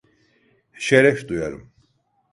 Şeref 0.73 1.27
duyarım. 1.29 1.71